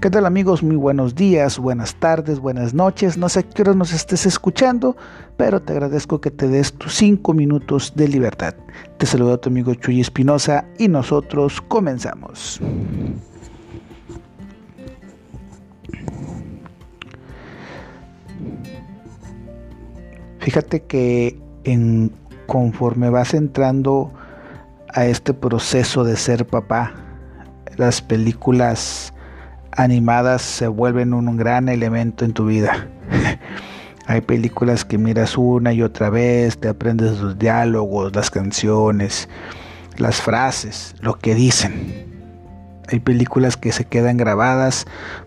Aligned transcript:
¿Qué 0.00 0.08
tal 0.08 0.24
amigos? 0.24 0.62
Muy 0.62 0.76
buenos 0.76 1.14
días, 1.14 1.58
buenas 1.58 1.94
tardes, 1.94 2.40
buenas 2.40 2.72
noches. 2.72 3.18
No 3.18 3.28
sé 3.28 3.40
a 3.40 3.42
qué 3.42 3.60
hora 3.60 3.74
nos 3.74 3.92
estés 3.92 4.24
escuchando, 4.24 4.96
pero 5.36 5.60
te 5.60 5.74
agradezco 5.74 6.22
que 6.22 6.30
te 6.30 6.48
des 6.48 6.72
tus 6.72 6.94
5 6.94 7.34
minutos 7.34 7.92
de 7.94 8.08
libertad. 8.08 8.54
Te 8.96 9.04
saluda 9.04 9.36
tu 9.36 9.50
amigo 9.50 9.74
Chuy 9.74 10.00
Espinosa 10.00 10.64
y 10.78 10.88
nosotros 10.88 11.60
comenzamos. 11.60 12.58
Fíjate 20.38 20.80
que 20.84 21.38
en, 21.64 22.10
conforme 22.46 23.10
vas 23.10 23.34
entrando 23.34 24.10
a 24.94 25.04
este 25.04 25.34
proceso 25.34 26.04
de 26.04 26.16
ser 26.16 26.46
papá, 26.46 26.94
las 27.76 28.00
películas 28.00 29.09
animadas 29.72 30.42
se 30.42 30.68
vuelven 30.68 31.14
un 31.14 31.36
gran 31.36 31.68
elemento 31.68 32.24
en 32.24 32.32
tu 32.32 32.46
vida. 32.46 32.88
Hay 34.06 34.22
películas 34.22 34.84
que 34.84 34.98
miras 34.98 35.38
una 35.38 35.72
y 35.72 35.82
otra 35.82 36.10
vez, 36.10 36.58
te 36.58 36.68
aprendes 36.68 37.20
los 37.20 37.38
diálogos, 37.38 38.14
las 38.14 38.30
canciones, 38.30 39.28
las 39.98 40.20
frases, 40.20 40.96
lo 41.00 41.14
que 41.14 41.34
dicen. 41.34 42.10
Hay 42.88 42.98
películas 42.98 43.56
que 43.56 43.70
se 43.70 43.84
quedan 43.84 44.16
grabadas 44.16 44.86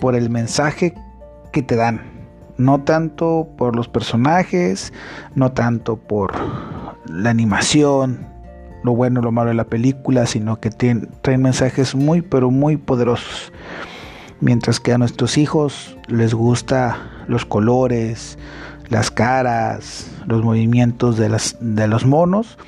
por 0.00 0.16
el 0.16 0.28
mensaje 0.28 0.94
que 1.52 1.62
te 1.62 1.76
dan. 1.76 2.02
No 2.56 2.82
tanto 2.82 3.48
por 3.56 3.76
los 3.76 3.88
personajes, 3.88 4.92
no 5.34 5.52
tanto 5.52 5.96
por 5.96 6.34
la 7.06 7.30
animación, 7.30 8.26
lo 8.82 8.94
bueno, 8.94 9.22
lo 9.22 9.32
malo 9.32 9.48
de 9.48 9.54
la 9.54 9.64
película, 9.64 10.26
sino 10.26 10.60
que 10.60 10.70
tienen, 10.70 11.08
traen 11.22 11.42
mensajes 11.42 11.94
muy, 11.94 12.22
pero 12.22 12.50
muy 12.50 12.76
poderosos. 12.76 13.52
Mientras 14.40 14.80
que 14.80 14.92
a 14.92 14.98
nuestros 14.98 15.38
hijos 15.38 15.96
les 16.08 16.34
gusta 16.34 16.98
los 17.28 17.44
colores, 17.44 18.38
las 18.88 19.10
caras, 19.10 20.10
los 20.26 20.42
movimientos 20.42 21.16
de, 21.16 21.28
las, 21.28 21.56
de 21.60 21.88
los 21.88 22.04
monos, 22.04 22.58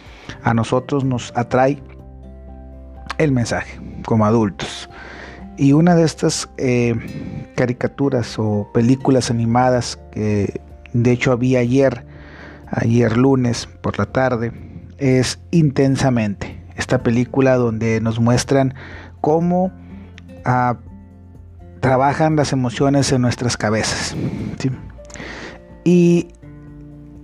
a 0.43 0.55
nosotros 0.55 1.05
nos 1.05 1.33
atrae 1.37 1.83
el 3.19 3.33
mensaje 3.33 3.81
como 4.05 4.27
adultos. 4.27 4.89
Y 5.59 5.73
una 5.73 5.95
de 5.95 6.05
estas 6.05 6.49
eh, 6.59 6.95
caricaturas 7.57 8.39
o 8.39 8.71
películas 8.73 9.31
animadas 9.31 9.99
que 10.13 10.61
de 10.93 11.13
hecho 11.13 11.33
había 11.33 11.61
ayer, 11.61 12.05
ayer 12.71 13.17
lunes 13.17 13.69
por 13.81 13.99
la 13.99 14.07
tarde, 14.07 14.53
es 14.99 15.39
Intensamente. 15.51 16.63
Esta 16.77 17.03
película 17.03 17.57
donde 17.57 18.01
nos 18.03 18.21
muestran 18.21 18.75
cómo 19.23 19.73
ah, 20.45 20.77
trabajan 21.87 22.35
las 22.35 22.53
emociones 22.53 23.13
en 23.13 23.23
nuestras 23.23 23.57
cabezas. 23.57 24.17
Y 25.85 26.29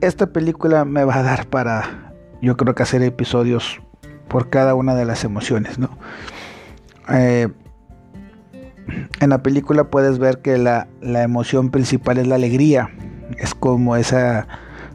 esta 0.00 0.28
película 0.28 0.84
me 0.84 1.02
va 1.04 1.16
a 1.16 1.22
dar 1.24 1.46
para, 1.46 2.12
yo 2.40 2.56
creo 2.56 2.72
que 2.74 2.84
hacer 2.84 3.02
episodios 3.02 3.80
por 4.28 4.50
cada 4.50 4.76
una 4.76 4.94
de 4.94 5.04
las 5.04 5.24
emociones, 5.24 5.80
¿no? 5.80 5.90
Eh, 7.08 7.48
en 9.20 9.30
la 9.30 9.42
película 9.42 9.84
puedes 9.84 10.20
ver 10.20 10.38
que 10.42 10.58
la, 10.58 10.86
emoción 11.00 11.70
principal 11.70 12.18
es 12.18 12.28
la 12.28 12.36
alegría, 12.36 12.88
es 13.38 13.56
como 13.56 13.96
esa, 13.96 14.46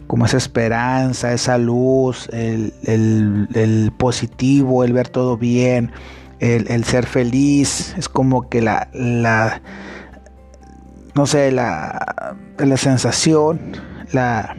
como 0.07 0.25
esa 0.25 0.37
esperanza, 0.37 1.33
esa 1.33 1.57
luz, 1.57 2.29
el, 2.31 2.73
el 2.83 3.91
positivo, 3.97 4.85
el 4.85 4.93
ver 4.93 5.09
todo 5.09 5.37
bien, 5.37 5.91
el, 6.39 6.83
ser 6.83 7.05
feliz, 7.05 7.95
es 7.97 8.09
como 8.09 8.49
que 8.49 8.61
la, 8.61 8.89
la 8.93 9.61
no 11.15 11.25
sé, 11.25 11.51
la, 11.51 12.35
la 12.59 12.77
sensación, 12.77 13.59
la, 14.11 14.55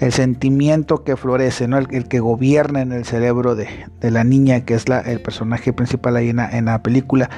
el 0.00 0.12
sentimiento 0.12 1.02
que 1.02 1.16
florece, 1.16 1.66
¿no? 1.66 1.78
el, 1.78 2.08
que 2.08 2.20
gobierna 2.20 2.80
en 2.80 2.92
el 2.92 3.04
cerebro 3.04 3.56
de, 3.56 3.68
la 4.00 4.24
niña, 4.24 4.64
que 4.64 4.74
es 4.74 4.88
la, 4.88 5.00
el 5.00 5.20
personaje 5.20 5.72
principal 5.72 6.16
ahí 6.16 6.30
en 6.30 6.64
la, 6.64 6.82
película. 6.82 7.28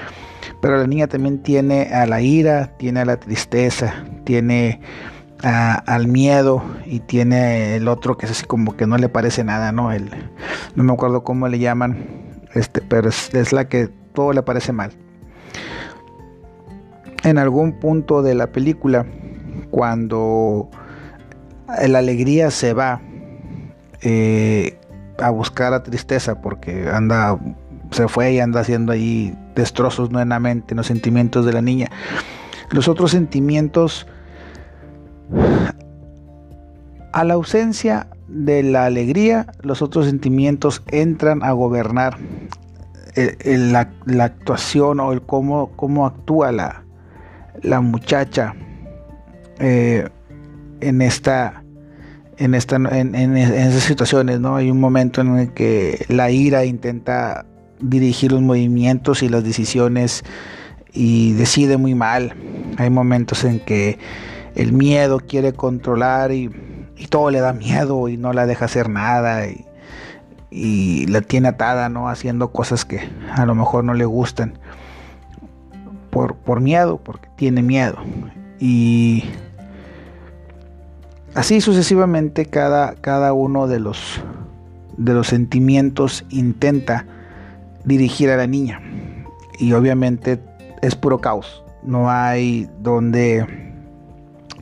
Pero 0.61 0.77
la 0.77 0.87
niña 0.87 1.07
también 1.07 1.43
tiene 1.43 1.95
a 1.95 2.07
la 2.07 2.21
ira, 2.21 2.77
tiene 2.77 3.01
a 3.01 3.05
la 3.07 3.17
tristeza, 3.19 4.05
tiene 4.25 4.81
al 5.43 6.07
miedo 6.07 6.63
y 6.85 7.01
tiene 7.01 7.75
el 7.77 7.89
otro 7.89 8.19
que 8.19 8.27
es 8.27 8.33
así 8.33 8.45
como 8.45 8.77
que 8.77 8.87
no 8.87 8.99
le 8.99 9.09
parece 9.09 9.43
nada, 9.43 9.73
¿no? 9.73 9.91
El, 9.91 10.11
no 10.75 10.85
me 10.85 10.93
acuerdo 10.93 11.25
cómo 11.25 11.49
le 11.49 11.59
llaman, 11.59 12.30
este, 12.55 12.81
pero 12.83 13.09
es, 13.09 13.53
la 13.53 13.69
que 13.69 13.89
todo 14.15 14.33
le 14.33 14.43
parece 14.43 14.73
mal. 14.73 14.93
En 17.23 17.39
algún 17.39 17.73
punto 17.73 18.23
de 18.23 18.35
la 18.35 18.49
película, 18.49 19.07
cuando 19.71 20.71
la 21.87 21.99
alegría 21.99 22.51
se 22.51 22.73
va 22.73 23.01
eh, 24.03 24.79
a 25.19 25.31
buscar 25.31 25.75
a 25.75 25.83
tristeza 25.83 26.41
porque 26.41 26.89
anda 26.89 27.39
se 27.91 28.09
fue 28.09 28.33
y 28.33 28.41
anda 28.41 28.61
haciendo 28.61 28.93
ahí 28.93 29.37
destrozos 29.55 30.11
nuevamente 30.11 30.75
en 30.75 30.77
los 30.77 30.87
sentimientos 30.87 31.45
de 31.45 31.53
la 31.53 31.63
niña. 31.63 31.91
Los 32.71 32.89
otros 32.89 33.11
sentimientos 33.11 34.07
a 37.13 37.25
la 37.25 37.35
ausencia 37.35 38.09
de 38.29 38.63
la 38.63 38.87
alegría, 38.87 39.47
los 39.63 39.83
otros 39.83 40.07
sentimientos 40.07 40.83
entran 40.89 41.43
a 41.43 41.53
gobernar 41.53 42.19
la, 43.45 43.91
actuación 44.21 45.01
o 45.01 45.13
el 45.13 45.23
cómo, 45.23 45.73
cómo 45.77 46.07
actúa 46.07 46.53
la, 46.53 46.85
la 47.63 47.81
muchacha 47.81 48.55
eh, 49.59 50.09
en 50.81 51.03
esta 51.03 51.63
en 52.39 52.55
esta 52.55 52.77
en, 52.77 53.37
esas 53.37 53.83
situaciones 53.83 54.41
no 54.41 54.57
hay 54.57 54.71
un 54.71 54.81
momento 54.81 55.21
en 55.21 55.37
el 55.37 55.53
que 55.53 56.07
la 56.09 56.31
ira 56.31 56.65
intenta 56.65 57.45
dirigir 57.81 58.33
los 58.33 58.41
movimientos 58.41 59.23
y 59.23 59.29
las 59.29 59.45
decisiones 59.45 60.25
y 60.93 61.35
decide 61.35 61.77
muy 61.77 61.95
mal. 61.95 62.35
Hay 62.79 62.91
momentos 62.91 63.45
en 63.45 63.61
que 63.61 63.99
el 64.55 64.73
miedo 64.73 65.21
quiere 65.21 65.53
controlar 65.53 66.33
y 66.33 66.51
y 67.01 67.07
todo 67.07 67.31
le 67.31 67.41
da 67.41 67.55
miedo 67.55 68.09
y 68.09 68.19
no 68.19 68.35
la 68.35 68.47
deja 68.47 68.67
hacer 68.67 68.91
nada 68.91 69.47
y, 69.47 71.07
la 71.07 71.23
tiene 71.23 71.49
atada, 71.49 71.89
¿no? 71.89 72.09
Haciendo 72.09 72.51
cosas 72.51 72.85
que 72.85 73.09
a 73.33 73.47
lo 73.47 73.55
mejor 73.55 73.85
no 73.85 73.95
le 73.95 74.05
gustan 74.05 74.59
por, 76.11 76.35
por 76.35 76.61
miedo, 76.61 76.99
porque 76.99 77.29
tiene 77.37 77.63
miedo. 77.63 77.97
Y 78.59 79.25
así 81.35 81.61
sucesivamente 81.61 82.47
cada, 82.47 82.97
cada 82.97 83.33
uno 83.33 83.69
de 83.69 83.79
los, 83.79 84.21
de 84.97 85.15
los 85.15 85.29
sentimientos 85.29 86.25
intenta 86.31 87.07
dirigir 87.85 88.29
a 88.31 88.37
la 88.37 88.49
niña. 88.49 88.83
Y 89.59 89.73
obviamente 89.73 90.41
es 90.83 90.97
puro 90.97 91.21
caos. 91.21 91.65
No 91.85 92.11
hay 92.11 92.69
donde 92.81 93.70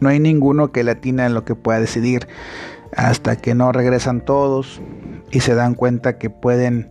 no 0.00 0.08
hay 0.08 0.20
ninguno 0.20 0.72
que 0.72 0.84
latina 0.84 1.26
en 1.26 1.34
lo 1.34 1.44
que 1.44 1.54
pueda 1.54 1.80
decidir 1.80 2.28
hasta 2.96 3.36
que 3.36 3.54
no 3.54 3.72
regresan 3.72 4.20
todos 4.20 4.80
y 5.30 5.40
se 5.40 5.54
dan 5.54 5.74
cuenta 5.74 6.18
que 6.18 6.30
pueden 6.30 6.90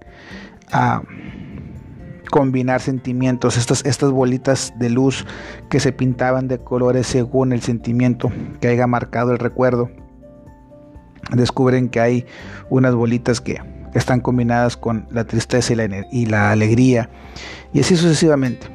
ah, 0.71 1.01
combinar 2.29 2.81
sentimientos, 2.81 3.57
estas, 3.57 3.85
estas 3.85 4.11
bolitas 4.11 4.73
de 4.77 4.89
luz 4.89 5.25
que 5.69 5.79
se 5.79 5.91
pintaban 5.91 6.47
de 6.47 6.59
colores 6.59 7.07
según 7.07 7.53
el 7.53 7.61
sentimiento 7.61 8.31
que 8.59 8.67
haya 8.67 8.87
marcado 8.87 9.31
el 9.31 9.39
recuerdo. 9.39 9.89
Descubren 11.31 11.89
que 11.89 11.99
hay 11.99 12.25
unas 12.69 12.95
bolitas 12.95 13.41
que 13.41 13.59
están 13.93 14.21
combinadas 14.21 14.77
con 14.77 15.07
la 15.11 15.25
tristeza 15.25 15.73
y 16.11 16.25
la, 16.25 16.51
alegría 16.51 17.09
y 17.73 17.81
así 17.81 17.95
sucesivamente. 17.95 18.67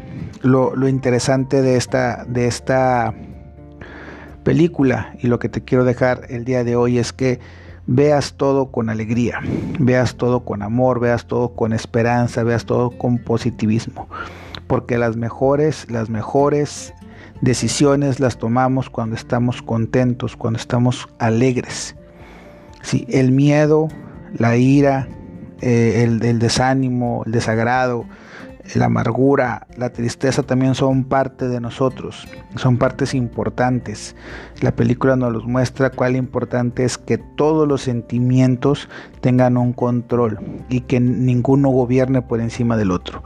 Lo, 0.43 0.75
lo 0.75 0.89
interesante 0.89 1.63
de 1.63 1.77
esta, 1.77 2.25
de 2.25 2.49
esta 2.49 3.15
película 4.43 5.15
y 5.21 5.27
lo 5.27 5.39
que 5.39 5.49
te 5.49 5.63
quiero 5.63 5.85
dejar 5.85 6.27
el 6.29 6.45
día 6.45 6.65
de 6.65 6.77
hoy 6.77 6.99
es 6.99 7.13
que 7.13 7.41
veas 7.87 8.35
todo 8.35 8.71
con 8.71 8.91
alegría, 8.91 9.41
veas 9.79 10.17
todo 10.17 10.45
con 10.45 10.63
amor, 10.63 11.01
veas 11.01 11.27
todo 11.27 11.55
con 11.55 11.73
esperanza, 11.73 12.43
veas 12.43 12.65
todo 12.65 12.91
con 12.91 13.19
positivismo, 13.19 14.09
porque 14.67 14.99
las 14.99 15.17
mejores, 15.17 15.91
las 15.91 16.09
mejores 16.09 16.95
decisiones 17.41 18.21
las 18.21 18.39
tomamos 18.39 18.89
cuando 18.89 19.17
estamos 19.17 19.63
contentos, 19.63 20.37
cuando 20.37 20.59
estamos 20.59 21.09
alegres. 21.19 21.97
si 22.83 23.07
el 23.09 23.33
miedo, 23.33 23.89
la 24.35 24.57
ira, 24.57 25.09
eh, 25.61 26.03
el 26.05 26.39
desánimo, 26.39 27.23
el 27.27 27.33
desagrado, 27.33 28.07
la 28.75 28.87
amargura, 28.87 29.67
la 29.77 29.91
tristeza 29.91 30.43
también 30.43 30.75
son 30.75 31.05
parte 31.05 31.49
de 31.49 31.61
nosotros, 31.61 32.27
son 32.57 32.79
partes 32.79 33.15
importantes. 33.15 34.15
La 34.61 34.73
película 34.73 35.17
nos 35.17 35.45
muestra 35.45 35.91
cuál 35.91 36.17
importante 36.17 36.85
es 36.85 36.97
que 36.97 37.19
todos 37.19 37.67
los 37.67 37.83
sentimientos 37.83 38.89
tengan 39.21 39.57
un 39.57 39.73
control 39.73 40.39
y 40.69 40.83
que 40.83 41.01
ninguno 41.01 41.69
gobierne 41.71 42.23
por 42.23 42.41
encima 42.41 42.77
del 42.77 42.91
otro. 42.91 43.23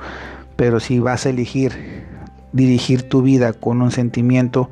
Pero 0.57 0.81
si 0.81 0.99
vas 0.99 1.27
a 1.27 1.31
elegir 1.31 2.07
dirigir 2.53 3.09
tu 3.09 3.23
vida 3.23 3.53
con 3.53 3.83
un 3.83 3.91
sentimiento, 3.91 4.71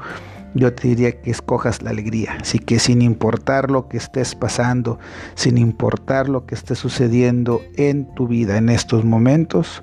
yo 0.54 0.72
te 0.72 0.88
diría 0.88 1.20
que 1.20 1.30
escojas 1.30 1.82
la 1.82 1.90
alegría. 1.90 2.38
Así 2.40 2.58
que 2.58 2.78
sin 2.78 3.02
importar 3.02 3.70
lo 3.70 3.88
que 3.88 3.98
estés 3.98 4.34
pasando, 4.34 4.98
sin 5.34 5.58
importar 5.58 6.28
lo 6.28 6.46
que 6.46 6.54
esté 6.54 6.74
sucediendo 6.74 7.60
en 7.76 8.06
tu 8.14 8.26
vida 8.26 8.56
en 8.56 8.70
estos 8.70 9.04
momentos, 9.04 9.82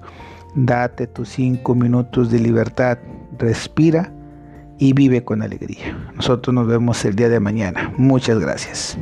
date 0.56 1.08
tus 1.08 1.30
cinco 1.30 1.76
minutos 1.76 2.32
de 2.32 2.40
libertad, 2.40 2.98
respira 3.38 4.12
y 4.78 4.94
vive 4.94 5.24
con 5.24 5.42
alegría. 5.42 6.12
Nosotros 6.16 6.54
nos 6.54 6.68
vemos 6.68 7.04
el 7.06 7.16
día 7.16 7.30
de 7.30 7.40
mañana. 7.40 7.94
Muchas 7.98 8.40
gracias. 8.40 8.98